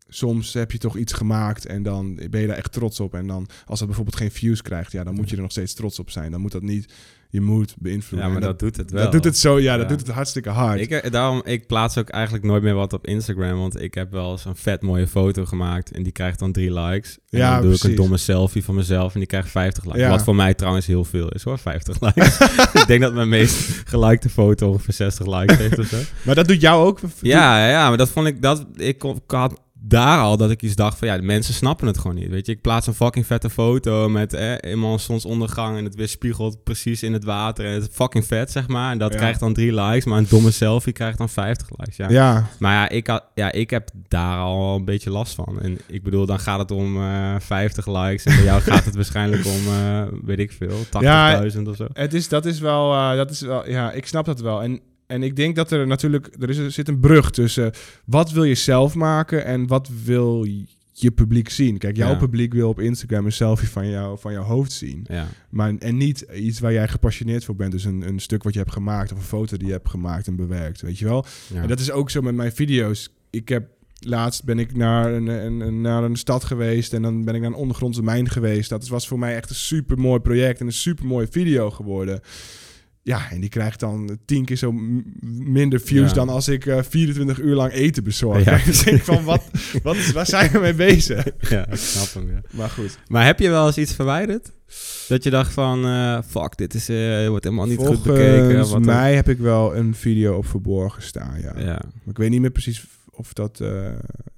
[0.08, 3.14] soms heb je toch iets gemaakt en dan ben je daar echt trots op.
[3.14, 5.74] En dan, als het bijvoorbeeld geen views krijgt, ja, dan moet je er nog steeds
[5.74, 6.32] trots op zijn.
[6.32, 6.94] Dan moet dat niet
[7.32, 8.28] je moed beïnvloeden.
[8.28, 9.04] Ja, maar dat, doet het wel.
[9.04, 10.80] dat doet het zo, ja, dat doet het hartstikke hard.
[10.80, 13.58] Ik, eh, daarom, ik plaats ook eigenlijk nooit meer wat op Instagram.
[13.60, 15.92] Want ik heb wel eens een vet mooie foto gemaakt.
[15.92, 17.18] En die krijgt dan drie likes.
[17.30, 19.14] En Ja, dan doe ik een domme selfie van mezelf.
[19.14, 20.02] En die krijgt 50 likes.
[20.02, 20.10] Ja.
[20.10, 22.40] Wat voor mij trouwens heel veel is hoor, 50 likes.
[22.74, 25.98] ik denk dat mijn meest gelikte foto ongeveer 60 likes heeft of zo.
[26.26, 27.00] Maar dat doet jou ook?
[27.22, 28.42] Ja, ja, maar dat vond ik...
[28.42, 31.08] Dat, ik, kon- ik had daar al dat ik iets dacht van...
[31.08, 32.30] Ja, de mensen snappen het gewoon niet.
[32.30, 35.78] Weet je, ik plaats een fucking vette foto met eh, eenmaal zonsondergang...
[35.78, 37.66] en het weerspiegelt precies in het water.
[37.66, 38.92] En het is fucking vet, zeg maar.
[38.92, 39.18] En dat Ja.
[39.18, 40.06] krijgt dan drie likes.
[40.06, 41.96] Maar een domme selfie krijgt dan 50 likes.
[41.96, 42.10] Ja.
[42.10, 45.60] Ja, Maar ja ik, had, ja, ik heb daar al een beetje last van.
[45.62, 48.24] En ik bedoel, dan gaat het om eh 50 likes.
[48.24, 51.88] En bij jou gaat het waarschijnlijk om, eh, weet ik veel, 80.000 of zo.
[51.94, 54.64] Het is, dat is wel, eh, dat is wel, ja, ik snap dat wel.
[54.64, 57.72] En, en ik denk dat er natuurlijk, er, is, er zit een brug tussen
[58.06, 60.44] wat wil je zelf maken en wat wil
[60.92, 61.78] je publiek zien.
[61.78, 62.16] Kijk, jouw Ja.
[62.18, 65.06] publiek wil op Instagram een selfie van, jou, van jouw hoofd zien.
[65.10, 67.72] Ja, Maar, en niet iets waar jij gepassioneerd voor bent.
[67.72, 70.28] Dus een, een stuk wat je hebt gemaakt of een foto die je hebt gemaakt
[70.28, 71.26] en bewerkt, weet je wel.
[71.54, 71.62] ja.
[71.62, 73.14] En dat is ook zo met mijn video's.
[73.30, 73.68] Ik heb
[74.00, 77.42] laatst ben ik naar een, een, een- naar een stad geweest en dan ben ik
[77.42, 78.70] naar een ondergrondse mijn geweest.
[78.70, 82.22] Dat was voor mij echt een super mooi project en een super mooie video geworden.
[83.10, 84.72] Ja, en die krijgt dan tien keer zo
[85.22, 86.16] minder views Ja.
[86.16, 88.44] dan als ik eh 24 uur lang eten bezorg.
[88.44, 88.52] Ja.
[88.52, 88.92] Ja.
[88.92, 89.44] ik van, wat,
[89.84, 91.26] wat, is- waar zijn we mee bezig?
[91.50, 92.42] ja, ik snap hem, ja.
[92.52, 92.98] Maar goed.
[93.08, 94.52] Maar heb je wel eens iets verwijderd?
[95.08, 98.70] Dat je dacht van, eh, fuck, dit is, eh, wordt helemaal niet goed Volgens bekeken.
[98.70, 101.54] Dan- mij heb ik wel een video op verborgen staan, ja.
[101.60, 103.62] Ja, Maar ik weet niet meer precies of dat...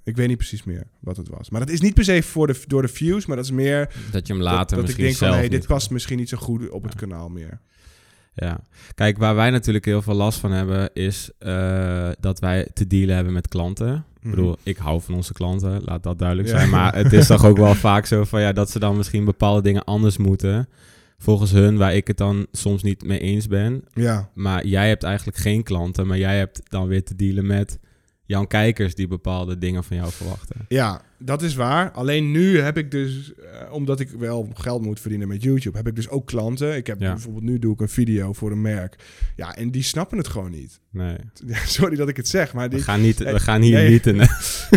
[0.03, 1.49] ik weet niet precies meer wat het was.
[1.49, 3.89] Maar dat is niet per se voor de, door de views, maar dat is meer
[4.11, 6.29] dat je hem dat, later dat ik misschien denk van, hey, dit past misschien niet
[6.29, 7.59] zo goed op het kanaal meer.
[8.33, 8.59] Ja,
[8.95, 13.15] kijk, waar wij natuurlijk heel veel last van hebben, is eh, dat wij te dealen
[13.15, 14.05] hebben met klanten.
[14.21, 16.57] Ik bedoel, ik hou van onze klanten, laat dat duidelijk Mhm.
[16.57, 16.63] Ja.
[16.63, 16.75] zijn.
[16.75, 19.61] Maar het is toch ook wel vaak zo van ja, dat ze dan misschien bepaalde
[19.61, 20.69] dingen anders moeten.
[21.17, 23.83] Volgens hun, waar ik het dan soms niet mee eens ben.
[23.93, 27.79] Ja, Maar jij hebt eigenlijk geen klanten, maar jij hebt dan weer te dealen met
[28.31, 30.55] jouw kijkers die bepaalde dingen van jou verwachten.
[30.67, 31.91] ja, dat is waar.
[31.91, 35.87] Alleen nu heb ik dus, eh, omdat ik wel geld moet verdienen met YouTube, heb
[35.87, 36.75] ik dus ook klanten.
[36.75, 37.11] Ik heb Ja.
[37.11, 38.95] bijvoorbeeld nu doe ik een video voor een merk.
[39.35, 40.79] Ja, en die snappen het gewoon niet.
[40.91, 41.15] Nee,
[41.47, 43.89] Ja, sorry dat ik het zeg, maar we die, gaan, niet, we gaan hier nee.
[43.89, 44.17] niet in.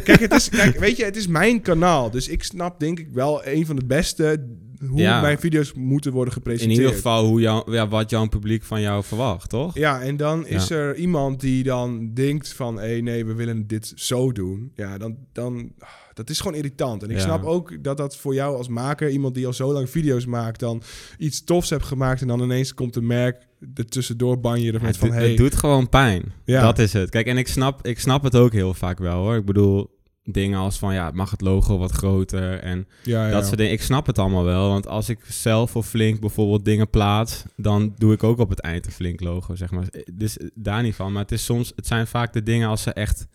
[0.04, 2.10] kijk, het is, kijk, weet je, het is mijn kanaal.
[2.10, 4.46] Dus ik snap denk ik wel een van de beste
[4.88, 5.20] hoe Ja.
[5.20, 6.78] mijn video's moeten worden In gepresenteerd.
[6.80, 9.74] ieder geval hoe jou, ja, wat jouw publiek van jou verwacht, toch?
[9.74, 12.78] Ja, en dan is er iemand die dan denkt van...
[12.78, 14.72] hé, nee, we willen dit zo doen.
[14.74, 15.16] Ja, dan...
[15.32, 15.72] dan
[16.14, 17.02] dat is gewoon irritant.
[17.02, 17.22] En ik Ja.
[17.22, 19.10] snap ook dat dat voor jou als maker...
[19.10, 20.60] iemand die al zo lang video's maakt...
[20.60, 20.82] dan
[21.18, 22.20] iets tofs hebt gemaakt...
[22.20, 25.08] en dan ineens komt een merk er tussendoor met het, van...
[25.08, 26.22] doet- hey, het doet gewoon pijn.
[26.44, 26.62] Ja.
[26.62, 27.10] Dat is het.
[27.10, 29.36] Kijk, en ik snap, ik snap het ook heel vaak wel hoor.
[29.36, 29.93] Ik bedoel,
[30.24, 33.32] dingen als van ja, mag het logo wat groter en Ja, ja.
[33.32, 33.72] dat soort dingen.
[33.72, 37.94] Ik snap het allemaal wel, want als ik zelf of flink bijvoorbeeld dingen plaats, dan
[37.98, 39.86] doe ik ook op het eind een flink logo, zeg maar.
[40.12, 42.92] Dus daar niet van, maar het is soms, het zijn vaak de dingen als ze
[42.92, 43.26] echt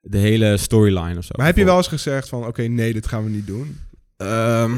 [0.00, 1.32] de hele storyline of zo.
[1.36, 3.78] Maar heb je wel eens gezegd van, oké, nee, dit gaan we niet doen?
[4.16, 4.72] Ehm,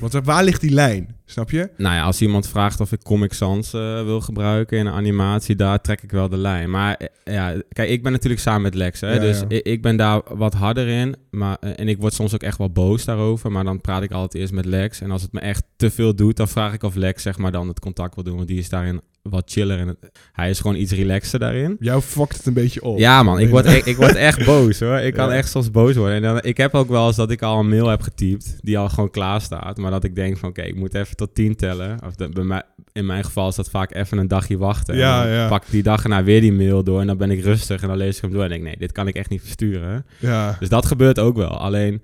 [0.00, 1.16] Want waar ligt die lijn?
[1.24, 1.70] Snap je?
[1.76, 5.56] nou ja, als iemand vraagt of ik Comic Sans eh, wil gebruiken in een animatie,
[5.56, 6.70] daar trek ik wel de lijn.
[6.70, 9.44] Maar eh, ja, kijk, ik ben natuurlijk samen met Lex, hè, Ja, dus ja.
[9.48, 11.16] Ik, ik ben daar wat harder in.
[11.30, 14.10] Maar, eh, en ik word soms ook echt wel boos daarover, maar dan praat ik
[14.10, 15.00] altijd eerst met Lex.
[15.00, 17.52] En als het me echt te veel doet, dan vraag ik of Lex zeg maar
[17.52, 19.78] dan het contact wil doen, want die is daarin wat chiller.
[19.78, 21.76] En het- hij is gewoon iets relaxer daarin.
[21.80, 22.98] Jou fokt het een beetje op.
[22.98, 24.98] Ja, man, ik word, echt, ik word echt boos hoor.
[24.98, 25.34] Ik kan Ja.
[25.34, 26.16] echt soms boos worden.
[26.16, 28.78] En dan, ik heb ook wel eens dat ik al een mail heb getypt, die
[28.78, 29.76] al gewoon klaar staat.
[29.76, 31.98] Maar dat ik denk van, oké, ik moet even tot tien tellen.
[32.06, 34.96] Of bij mij, in mijn geval is dat vaak even een dagje wachten.
[34.96, 35.48] Ja, en dan ja.
[35.48, 37.88] pak ik die dag erna weer die mail door en dan ben ik rustig en
[37.88, 40.06] dan lees ik hem door en denk, nee, dit kan ik echt niet versturen.
[40.18, 40.56] Ja.
[40.60, 41.58] Dus dat gebeurt ook wel.
[41.58, 42.02] Alleen,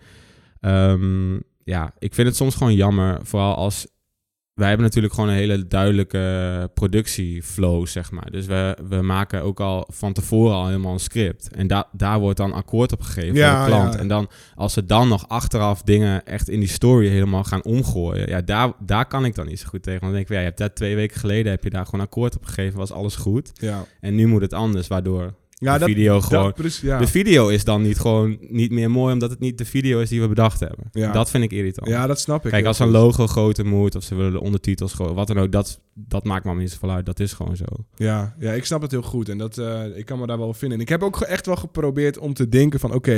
[0.60, 3.18] ehm, ja, ik vind het soms gewoon jammer.
[3.22, 3.86] Vooral als.
[4.58, 8.30] Wij hebben natuurlijk gewoon een hele duidelijke productieflow, zeg maar.
[8.30, 11.48] Dus we, we maken ook al van tevoren al helemaal een script.
[11.52, 13.94] En da daar wordt dan akkoord op gegeven Ja, voor de klant.
[13.94, 13.98] ja.
[14.00, 18.28] En dan, als ze dan nog achteraf dingen echt in die story helemaal gaan omgooien...
[18.28, 20.00] ja, daar, daar kan ik dan niet zo goed tegen.
[20.00, 21.52] Want dan denk ik, ja, je hebt twee weken geleden...
[21.52, 23.50] heb je daar gewoon akkoord op gegeven, was alles goed.
[23.54, 23.84] Ja.
[24.00, 26.44] En nu moet het anders, waardoor Ja, de video gewoon...
[26.44, 26.98] Dat, precies, ja.
[26.98, 30.08] De video is dan niet gewoon niet meer mooi omdat het niet de video is
[30.08, 30.88] die we bedacht hebben.
[30.92, 31.12] Ja.
[31.12, 31.88] Dat vind ik irritant.
[31.88, 32.50] ja, dat snap ik.
[32.50, 35.52] Kijk, als een logo groter moet of ze willen de ondertitels groter, wat dan ook,
[35.52, 37.06] dat, dat maakt me niet zoveel uit.
[37.06, 37.64] Dat is gewoon zo.
[37.96, 39.28] Ja, ja, ik snap het heel goed.
[39.28, 40.76] En dat, eh, ik kan me daar wel vinden.
[40.78, 42.92] En ik heb ook echt wel geprobeerd om te denken van...
[42.92, 43.14] Oké,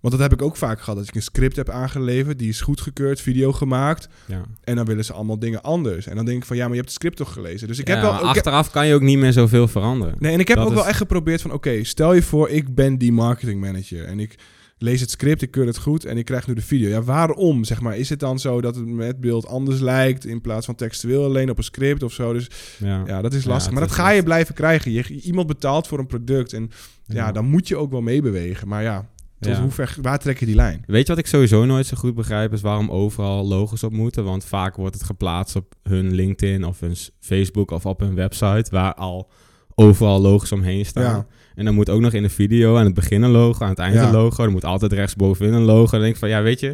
[0.00, 0.96] want dat heb ik ook vaak gehad.
[0.98, 2.38] Dat ik een script heb aangeleverd.
[2.38, 4.08] Die is goedgekeurd, video gemaakt.
[4.26, 4.42] Ja.
[4.64, 6.06] En dan willen ze allemaal dingen anders.
[6.06, 6.56] En dan denk ik van...
[6.56, 7.68] Ja, maar je hebt het script toch gelezen?
[7.68, 8.12] Dus ik Ja, heb wel...
[8.14, 10.14] heb- achteraf kan je ook niet meer zoveel veranderen.
[10.18, 11.52] nee, en ik heb dat ook wel echt geprobeerd van...
[11.52, 14.04] Oké, stel je voor, ik ben die marketing manager.
[14.04, 14.38] En ik
[14.84, 16.04] lees het script, ik keur het goed.
[16.04, 16.88] En ik krijg nu de video.
[16.88, 17.64] Ja, waarom?
[17.64, 20.26] Zeg maar, is het dan zo dat het met beeld anders lijkt...
[20.26, 22.32] in plaats van textueel alleen op een script of zo?
[22.32, 23.72] Dus Ja, ja, dat is lastig.
[23.72, 24.92] maar dat ga je blijven krijgen.
[24.92, 26.70] Je, iemand betaalt voor een product en
[27.06, 28.68] ja, dan moet je ook wel meebewegen.
[28.68, 29.08] Maar ja,
[29.40, 30.82] tot hoe ver, waar trek je die lijn?
[30.86, 34.24] Weet je wat ik sowieso nooit zo goed begrijp, is waarom overal logos op moeten.
[34.24, 38.70] Want vaak wordt het geplaatst op hun LinkedIn of hun Facebook of op hun website,
[38.70, 39.30] waar al
[39.74, 41.26] overal logos omheen staan.
[41.54, 43.78] En dan moet ook nog in de video aan het begin een logo, aan het
[43.78, 44.06] eind Ja.
[44.06, 44.42] een logo.
[44.44, 45.90] Er moet altijd rechtsbovenin een logo.
[45.90, 46.66] Dan denk ik van, ja, weet je,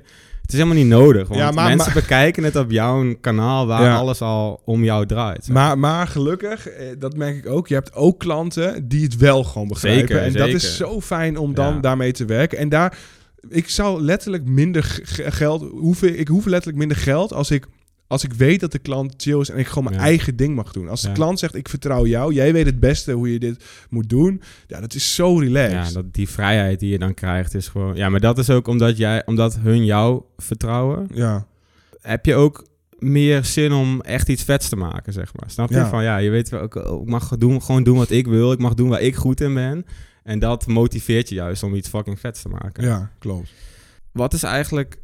[0.42, 1.28] het is helemaal niet nodig.
[1.28, 3.96] Want Ja, maar- mensen maar- bekijken het op jouw kanaal waar Ja.
[3.96, 5.44] alles al om jou draait.
[5.44, 5.54] zeg.
[5.54, 9.44] Maar, maar gelukkig, eh, dat merk ik ook, je hebt ook klanten die het wel
[9.44, 10.00] gewoon begrijpen.
[10.08, 12.58] Zeker, en dat is zo fijn om dan daarmee te werken.
[12.58, 12.98] En daar,
[13.48, 17.66] ik zou letterlijk minder geld, hoef, ik hoef letterlijk minder geld als ik,
[18.10, 20.02] als ik weet dat de klant chill is en ik gewoon mijn Ja.
[20.02, 20.88] eigen ding mag doen.
[20.88, 21.14] Als de Ja.
[21.14, 24.42] klant zegt, ik vertrouw jou, jij weet het beste hoe je dit moet doen.
[24.66, 25.88] Ja, dat is zo relaxed.
[25.88, 27.96] Ja, dat, die vrijheid die je dan krijgt is gewoon...
[27.96, 31.08] Ja, maar dat is ook omdat, jij, omdat hun jou vertrouwen.
[31.14, 31.46] ja.
[32.00, 32.66] heb je ook
[32.98, 35.50] meer zin om echt iets vets te maken, zeg maar.
[35.50, 35.74] Snap je?
[35.74, 35.88] Ja.
[35.88, 38.52] Van ja, je weet wel, ik, ik mag doen, gewoon doen wat ik wil.
[38.52, 39.84] Ik mag doen waar ik goed in ben.
[40.22, 42.84] En dat motiveert je juist om iets fucking vets te maken.
[42.84, 43.50] ja, klopt.
[44.12, 44.96] Wat is eigenlijk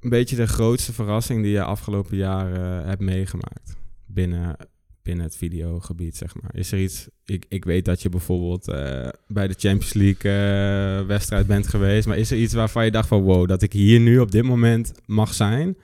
[0.00, 4.56] een beetje de grootste verrassing die je afgelopen jaren hebt meegemaakt binnen,
[5.02, 6.50] binnen het videogebied, zeg maar?
[6.54, 7.08] Is er iets...
[7.24, 12.06] Ik, ik weet dat je bijvoorbeeld eh, bij de Champions League eh, wedstrijd bent geweest,
[12.06, 14.42] maar is er iets waarvan je dacht van wow, dat ik hier nu op dit
[14.44, 15.76] moment mag zijn?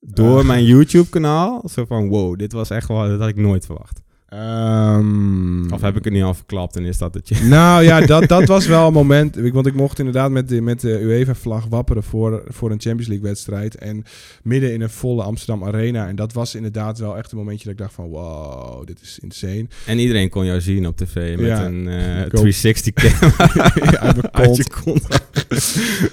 [0.00, 0.46] Door Eh.
[0.46, 1.68] mijn YouTube-kanaal?
[1.68, 3.08] Zo van wow, dit was echt wel...
[3.08, 4.02] Dat had ik nooit verwacht.
[4.32, 7.34] Ehm, Of heb ik het nu al verklapt en is dat het je...
[7.48, 9.36] Nou ja, dat, dat was wel een moment.
[9.52, 13.74] Want ik mocht inderdaad met de, met de UEFA-vlag wapperen voor, voor een Champions League-wedstrijd.
[13.74, 14.04] En
[14.42, 16.08] midden in een volle Amsterdam Arena.
[16.08, 18.08] En dat was inderdaad wel echt een momentje dat ik dacht van...
[18.08, 19.66] Wow, dit is insane.
[19.86, 21.64] En iedereen kon jou zien op tv met Ja.
[21.64, 22.30] een eh Ik ook.
[22.30, 24.56] 360 camera Uit mijn uit kont.
[24.56, 25.08] je kont.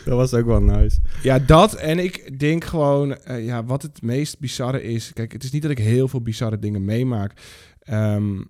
[0.05, 0.97] dat was ook wel nice.
[1.23, 1.73] Ja, dat.
[1.73, 5.11] En ik denk gewoon, eh, ja, wat het meest bizarre is.
[5.13, 7.33] Kijk, het is niet dat ik heel veel bizarre dingen meemaak.
[7.89, 8.41] Ehm,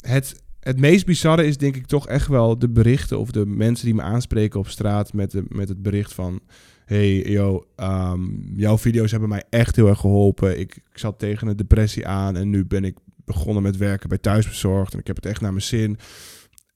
[0.00, 3.84] het, het meest bizarre is denk ik toch echt wel de berichten of de mensen
[3.84, 6.40] die me aanspreken op straat met, de, met het bericht van...
[6.84, 8.24] Hey, yo, ehm,
[8.56, 10.58] jouw video's hebben mij echt heel erg geholpen.
[10.58, 14.18] Ik, ik zat tegen een depressie aan en nu ben ik begonnen met werken bij
[14.18, 14.92] Thuisbezorgd.
[14.92, 15.98] En ik heb het echt naar mijn zin.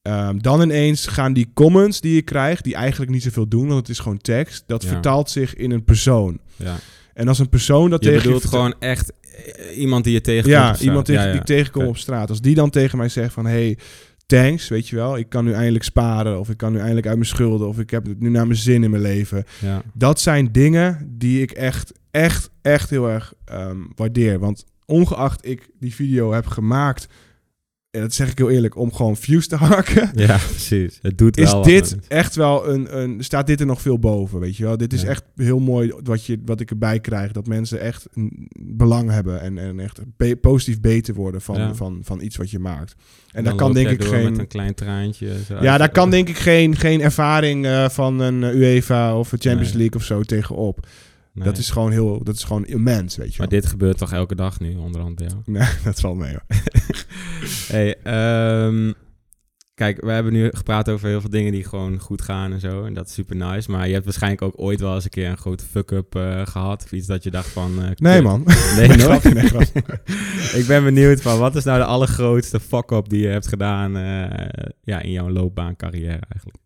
[0.02, 3.78] Ehm, dan ineens gaan die comments die je krijgt, die eigenlijk niet zoveel doen, want
[3.80, 4.88] het is gewoon tekst, dat Ja.
[4.88, 6.38] vertaalt zich in een persoon.
[6.56, 6.76] Ja.
[7.20, 10.20] En als een persoon dat Je tegen bedoelt verta- gewoon echt eh, iemand die je
[10.20, 11.32] tegenkomt ja, iemand tegen, Ja, ja.
[11.32, 12.28] die ik tegenkom op straat.
[12.28, 13.78] Als die dan tegen mij zegt van, hey,
[14.26, 17.16] thanks, weet je wel, ik kan nu eindelijk sparen, of ik kan nu eindelijk uit
[17.16, 19.44] mijn schulden, of ik heb het nu naar mijn zin in mijn leven.
[19.60, 19.82] Ja.
[19.94, 24.38] Dat zijn dingen die ik echt, echt, echt heel erg ehm, waardeer.
[24.38, 27.06] Want ongeacht ik die video heb gemaakt
[27.90, 30.10] en dat zeg ik heel eerlijk, om gewoon views te hakken.
[30.14, 30.98] Ja, precies.
[31.02, 33.24] Het doet Is wel dit echt wel een, een.
[33.24, 34.40] Staat dit er nog veel boven?
[34.40, 34.76] Weet je wel?
[34.76, 35.08] Dit is Ja.
[35.08, 37.32] echt heel mooi wat, je, wat ik erbij krijg.
[37.32, 39.40] Dat mensen echt een belang hebben.
[39.40, 41.74] En, en echt be- positief beter worden van, Ja.
[41.74, 42.94] van, van iets wat je maakt.
[43.32, 44.30] En daar kan denk ik geen.
[44.30, 45.28] Met een klein traantje.
[45.46, 49.32] Zo Ja, daar kan denk ik geen, geen ervaring eh, van een eh, UEFA of
[49.32, 49.78] een Champions Nee.
[49.78, 50.86] League of zo tegenop.
[51.32, 51.44] Nee.
[51.44, 53.60] Dat is gewoon heel, dat is gewoon immens, weet je Maar wel.
[53.60, 55.32] dit gebeurt toch elke dag nu, onderhand jou?
[55.58, 56.42] Nee, dat valt mee hoor.
[57.68, 58.92] Hey, ehm,
[59.74, 62.84] kijk, we hebben nu gepraat over heel veel dingen die gewoon goed gaan en zo.
[62.84, 63.70] En dat is super nice.
[63.70, 66.82] Maar je hebt waarschijnlijk ook ooit wel eens een keer een grote fuck-up eh, gehad.
[66.84, 67.82] Of iets dat je dacht van...
[67.82, 68.46] eh, Nee man.
[68.76, 69.34] Nee, nooit?
[69.34, 69.82] nee, grapje.
[70.58, 74.48] Ik ben benieuwd van, wat is nou de allergrootste fuck-up die je hebt gedaan eh,
[74.82, 76.56] ja, in jouw loopbaancarrière eigenlijk?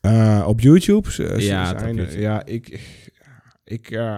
[0.00, 1.08] Eh, op YouTube?
[1.38, 2.20] Ja, zijn op YouTube.
[2.20, 2.80] ja, ik...
[3.70, 4.16] ik eh,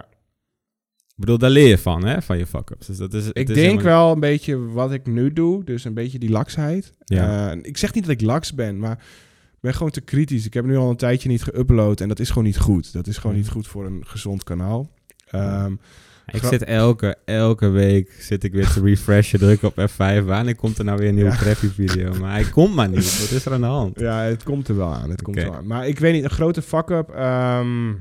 [1.09, 2.23] Ik bedoel, daar leer je van, hè?
[2.23, 2.87] Van je fuck-ups.
[2.87, 5.65] Dus dat is, het Ik is denk helemaal- wel een beetje wat ik nu doe.
[5.65, 6.93] Dus een beetje die laksheid.
[7.05, 7.51] Ja.
[7.53, 8.93] Eh, ik zeg niet dat ik laks ben, maar
[9.53, 10.47] ik ben gewoon te kritisch.
[10.47, 12.93] Ik heb nu al een tijdje niet geüpload en dat is gewoon niet goed.
[12.93, 13.41] Dat is gewoon Mhm.
[13.43, 14.91] niet goed voor een gezond kanaal.
[15.29, 15.73] Ehm,
[16.27, 20.25] Ik zit elke, elke week zit ik weer te refreshen, druk op F5.
[20.25, 21.37] Wanneer komt er nou weer een nieuwe Ja.
[21.37, 22.15] crappy video?
[22.21, 23.19] Maar hij komt maar niet.
[23.21, 24.01] Wat is er aan de hand?
[24.01, 25.11] ja, het komt er wel aan.
[25.11, 25.67] Het komt er wel aan.
[25.67, 27.09] Maar ik weet niet, een grote fuck-up.
[27.11, 27.93] ehm,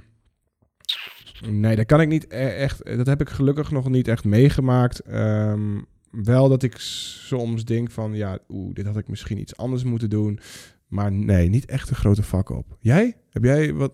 [1.50, 2.86] nee, dat kan ik niet e- echt.
[2.98, 5.00] Dat heb ik gelukkig nog niet echt meegemaakt.
[5.00, 5.80] Ehm,
[6.12, 10.10] wel dat ik soms denk van, ja, oeh, dit had ik misschien iets anders moeten
[10.10, 10.40] doen.
[10.88, 12.66] Maar nee, niet echt een grote fuck-up.
[12.80, 13.16] Jij?
[13.30, 13.94] Heb jij wat?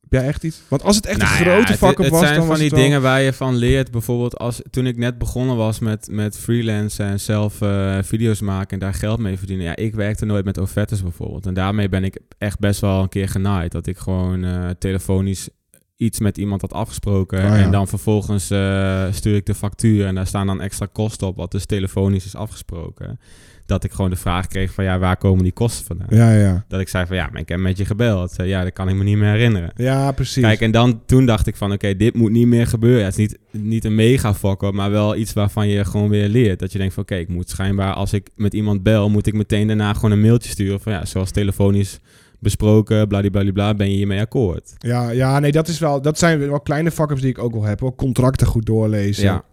[0.00, 0.62] Heb jij echt iets?
[0.68, 2.48] Want als het echt Nou een ja, grote het- fuck-up het was, zijn dan van
[2.48, 3.90] was die het wel- dingen waar je van leert.
[3.90, 8.70] Bijvoorbeeld als, toen ik net begonnen was met, met freelance en zelf eh, video's maken
[8.70, 9.64] en daar geld mee verdienen.
[9.66, 11.46] Ja, ik werkte nooit met offertes bijvoorbeeld.
[11.46, 13.72] En daarmee ben ik echt best wel een keer genaaid.
[13.72, 15.48] Dat ik gewoon eh, telefonisch
[15.96, 17.38] iets met iemand had afgesproken.
[17.38, 17.56] Oh ja.
[17.56, 21.36] En dan vervolgens eh, stuur ik de factuur en daar staan dan extra kosten op,
[21.36, 23.18] wat dus telefonisch is afgesproken.
[23.66, 26.06] Dat ik gewoon de vraag kreeg van ja, waar komen die kosten vandaan?
[26.10, 26.64] Ja, ja.
[26.68, 28.30] Dat ik zei van ja, maar ik heb met je gebeld.
[28.30, 29.72] Zei, ja, dat kan ik me niet meer herinneren.
[29.76, 30.42] Ja, precies.
[30.42, 33.00] Kijk, en dan toen dacht ik van, oké, dit moet niet meer gebeuren.
[33.00, 36.28] Ja, het is niet, niet een mega fuck maar wel iets waarvan je gewoon weer
[36.28, 36.58] leert.
[36.58, 39.34] Dat je denkt van, oké, ik moet schijnbaar, als ik met iemand bel, moet ik
[39.34, 42.00] meteen daarna gewoon een mailtje sturen van, ja, zoals telefonisch
[42.44, 44.74] besproken, bladibladibla, ben je hiermee akkoord?
[44.78, 46.02] Ja, ja, nee, dat is wel.
[46.02, 47.80] Dat zijn wel kleine fuck-ups die ik ook wel heb.
[47.80, 47.94] Hoor.
[47.94, 49.24] Contracten goed doorlezen.
[49.24, 49.44] Ja.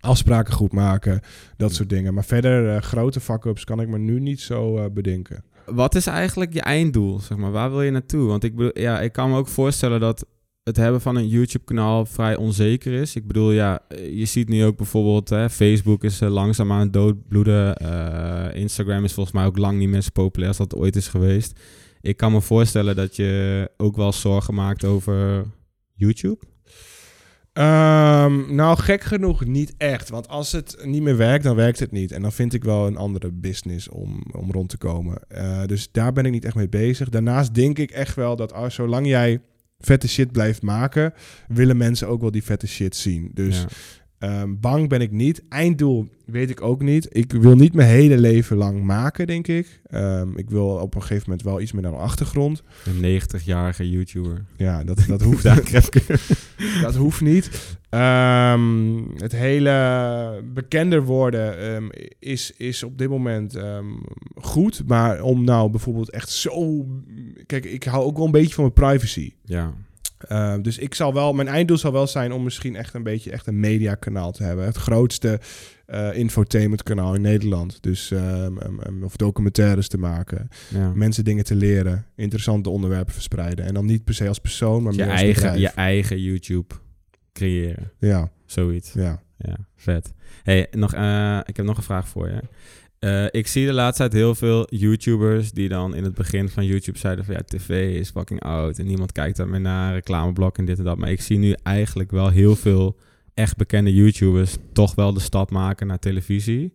[0.00, 1.20] Afspraken goed maken.
[1.56, 2.14] Dat soort dingen.
[2.14, 5.44] Maar verder, eh, grote fuck-ups kan ik me nu niet zo eh, bedenken.
[5.66, 7.50] Wat is eigenlijk je einddoel, zeg maar?
[7.50, 8.26] Waar wil je naartoe?
[8.26, 10.26] Want ik bedoel, ja, ik kan me ook voorstellen dat
[10.62, 13.16] het hebben van een YouTube-kanaal vrij onzeker is.
[13.16, 13.80] Ik bedoel, ja,
[14.10, 17.76] je ziet nu ook bijvoorbeeld, hè, Facebook is eh, langzaam aan het doodbloeden.
[18.54, 21.60] Instagram is volgens mij ook lang niet meer zo populair als dat ooit is geweest.
[22.00, 25.44] Ik kan me voorstellen dat je ook wel zorgen maakt over
[25.94, 26.38] YouTube.
[27.52, 30.08] Ehm, nou, gek genoeg niet echt.
[30.08, 32.12] Want als het niet meer werkt, dan werkt het niet.
[32.12, 35.18] En dan vind ik wel een andere business om, om rond te komen.
[35.28, 37.08] Eh, dus daar ben ik niet echt mee bezig.
[37.08, 39.40] Daarnaast denk ik echt wel dat als, zolang jij
[39.78, 41.12] vette shit blijft maken,
[41.48, 43.30] willen mensen ook wel die vette shit zien.
[43.34, 43.64] Dus
[44.18, 45.42] Ehm, bang ben ik niet.
[45.48, 47.08] Einddoel weet ik ook niet.
[47.10, 49.80] Ik wil niet mijn hele leven lang maken, denk ik.
[49.86, 52.62] Ehm, ik wil op een gegeven moment wel iets meer naar de achtergrond.
[52.84, 54.44] Een 90-jarige YouTuber.
[54.56, 55.62] Ja, dat, dat hoeft Daar
[56.82, 57.76] dat hoeft niet.
[57.88, 63.58] Ehm, het hele bekender worden is, is op dit moment
[64.34, 64.82] goed.
[64.86, 66.86] Maar om nou bijvoorbeeld echt zo...
[67.46, 69.32] Kijk, ik hou ook wel een beetje van mijn privacy.
[69.44, 69.74] Ja.
[70.32, 73.30] Uh, dus ik zal wel, mijn einddoel zal wel zijn om misschien echt een beetje
[73.30, 74.64] echt een mediakanaal te hebben.
[74.64, 75.40] Het grootste
[75.86, 77.82] uh, infotainmentkanaal in Nederland.
[77.82, 80.92] Dus um, um, of documentaires te maken, ja.
[80.94, 83.64] mensen dingen te leren, interessante onderwerpen verspreiden.
[83.64, 85.60] En dan niet per se als persoon, maar je meer als eigen, bedrijf.
[85.60, 86.74] je eigen YouTube
[87.32, 87.92] creëren.
[87.98, 88.92] Ja, Zoiets.
[88.92, 89.22] ja.
[89.38, 90.12] Ja, vet.
[90.42, 92.40] Hey, nog, uh, ik heb nog een vraag voor je.
[93.00, 96.66] Uh, ik zie de laatste tijd heel veel YouTubers die dan in het begin van
[96.66, 100.58] YouTube zeiden van ja, tv is fucking oud en niemand kijkt daar meer naar, reclameblok
[100.58, 100.98] en dit en dat.
[100.98, 102.96] Maar ik zie nu eigenlijk wel heel veel
[103.34, 106.74] echt bekende YouTubers toch wel de stap maken naar televisie.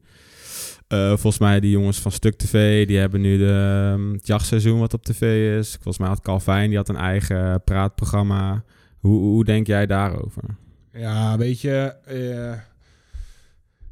[0.90, 4.80] Uh, volgens mij die jongens van Stuk TV, die hebben nu de, um, het jachtseizoen
[4.80, 5.74] wat op tv is.
[5.74, 8.64] Volgens mij had Calvin, die had een eigen praatprogramma.
[9.00, 10.44] Hoe, hoe denk jij daarover?
[10.94, 11.94] Ja, weet je...
[12.12, 12.73] Uh...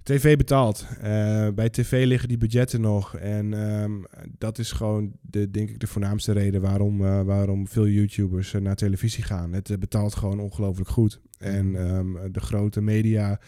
[0.03, 0.85] TV betaalt.
[0.97, 1.03] Uh,
[1.49, 3.15] bij tv liggen die budgetten nog.
[3.15, 4.05] En um,
[4.37, 8.61] dat is gewoon, de, denk ik, de voornaamste reden waarom, uh, waarom veel YouTubers uh,
[8.61, 9.53] naar televisie gaan.
[9.53, 11.21] Het betaalt gewoon ongelooflijk goed.
[11.37, 13.39] En um, de grote media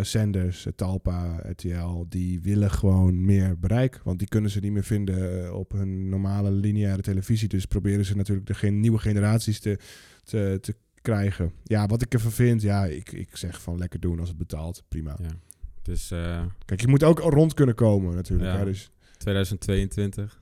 [0.00, 4.00] zenders, Talpa, RTL, die willen gewoon meer bereik.
[4.04, 7.48] Want die kunnen ze niet meer vinden op hun normale lineaire televisie.
[7.48, 9.78] Dus proberen ze natuurlijk de geen nieuwe generaties te,
[10.24, 11.52] te, te krijgen.
[11.64, 14.84] Ja, wat ik ervan vind, ja, ik, ik zeg van lekker doen als het betaalt.
[14.88, 15.16] Prima.
[15.22, 15.49] Ja.
[15.90, 16.42] Dus, uh...
[16.64, 18.50] Kijk, je moet ook rond kunnen komen natuurlijk.
[18.50, 18.58] Ja.
[18.58, 18.64] Hè?
[18.64, 20.40] Dus 2022.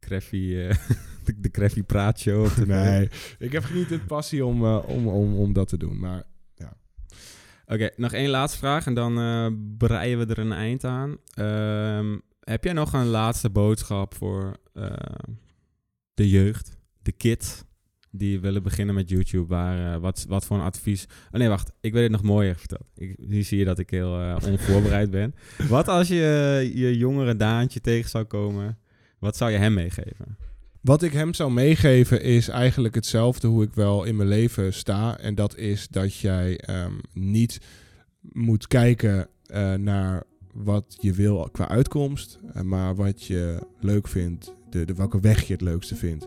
[0.00, 0.76] Creffy, eh,
[1.24, 2.66] de, de Creffy tv.
[2.66, 5.98] Nee, ik heb niet de passie om, eh, om, om, om dat te doen.
[5.98, 6.24] Maar
[7.66, 9.46] Oké, nog één laatste vraag en dan eh,
[9.78, 11.16] breien we er een eind aan.
[11.34, 14.92] Ehm, heb jij nog een laatste boodschap voor eh,
[16.14, 17.64] de jeugd, de kids
[18.16, 19.46] die willen beginnen met YouTube?
[19.46, 21.06] Waar, eh, wat, wat voor een advies...
[21.32, 22.60] Oh nee, wacht, ik wil het nog mooier.
[22.94, 25.34] Ik, nu zie je dat ik heel eh, onvoorbereid ben.
[25.68, 28.78] Wat als je je jongere Daantje tegen zou komen?
[29.18, 30.36] Wat zou je hem meegeven?
[30.80, 35.18] Wat ik hem zou meegeven is eigenlijk hetzelfde hoe ik wel in mijn leven sta.
[35.18, 37.60] En dat is dat jij ehm, niet
[38.20, 40.22] moet kijken eh, naar
[40.52, 45.42] wat je wil qua uitkomst, eh, maar wat je leuk vindt, de, de, welke weg
[45.46, 46.26] je het leukste vindt.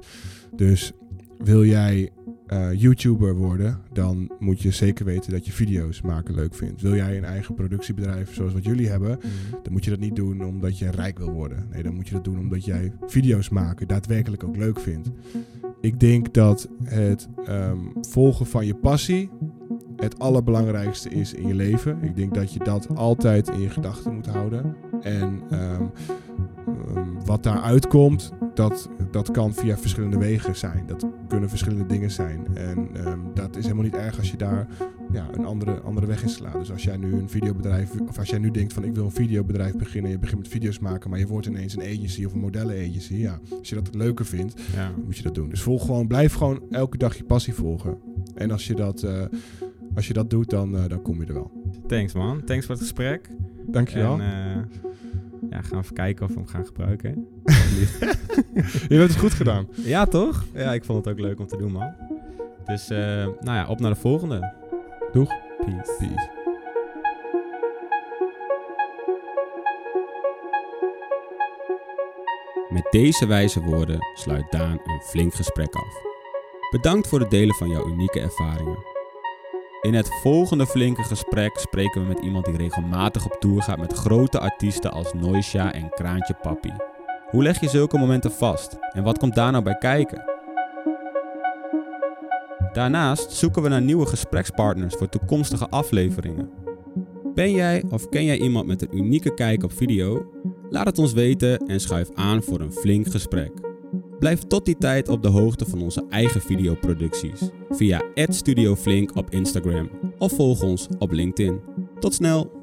[0.56, 0.92] Dus
[1.38, 2.12] wil jij
[2.48, 6.82] eh, YouTuber worden, dan moet je zeker weten dat je video's maken leuk vindt.
[6.82, 9.20] Wil jij een eigen productiebedrijf zoals wat jullie hebben,
[9.64, 11.68] dan moet je dat niet doen omdat je rijk wil worden.
[11.72, 15.10] Nee, dan moet je dat doen omdat jij video's maken daadwerkelijk ook leuk vindt.
[15.82, 19.30] Ik denk dat het ehm, volgen van je passie
[19.96, 21.98] het allerbelangrijkste is in je leven.
[22.02, 24.76] Ik denk dat je dat altijd in je gedachten moet houden.
[25.02, 25.84] En ehm,
[27.26, 30.84] wat daaruit komt, dat, dat kan via verschillende wegen zijn.
[30.88, 32.48] Dat kunnen verschillende dingen zijn.
[32.54, 34.68] En ehm, dat is helemaal niet erg als je daar
[35.12, 36.54] ja, een andere, andere weg in slaat.
[36.60, 39.12] Dus als jij nu een videobedrijf, of als jij nu denkt van ik wil een
[39.12, 42.40] videobedrijf beginnen, je begint met video's maken, maar je wordt ineens een agency of een
[42.40, 43.16] modellen agency.
[43.16, 44.92] Ja, als je dat leuker vindt, Ja.
[45.06, 45.50] moet je dat doen.
[45.50, 47.98] Dus volg gewoon, blijf gewoon elke dag je passie volgen.
[48.36, 49.22] En als je dat, eh,
[49.96, 51.52] als je dat doet, dan, eh, dan kom je er wel.
[51.88, 53.30] Thanks man, thanks voor het gesprek.
[53.68, 54.20] Dankjewel.
[54.20, 54.90] En eh,
[55.50, 57.28] ja, gaan we even kijken of we hem gaan gebruiken.
[58.90, 59.68] je hebt het goed gedaan.
[59.76, 60.46] Ja, toch?
[60.54, 61.94] Ja, ik vond het ook leuk om te doen, man.
[62.66, 64.54] Dus, eh, nou ja, op naar de volgende.
[65.12, 65.34] Doeg.
[65.58, 65.96] Peace.
[66.00, 66.30] Peace.
[72.70, 75.94] Met deze wijze woorden sluit Daan een flink gesprek af.
[76.72, 78.97] Bedankt voor het delen van jouw unieke ervaringen.
[79.88, 83.94] In het volgende flinke gesprek spreken we met iemand die regelmatig op tour gaat met
[83.94, 86.74] grote artiesten als Noisha en Kraantje Papi.
[87.30, 90.24] Hoe leg je zulke momenten vast en wat komt daar nou bij kijken?
[92.74, 96.50] Daarnaast zoeken we naar nieuwe gesprekspartners voor toekomstige afleveringen.
[97.34, 100.32] Ben jij of ken jij iemand met een unieke kijk op video?
[100.70, 103.67] Laat het ons weten en schuif aan voor een flink gesprek.
[104.20, 109.90] Blijf tot die tijd op de hoogte van onze eigen videoproducties via @studioflink op Instagram
[110.18, 111.60] of volg ons op LinkedIn.
[112.00, 112.57] Tot snel!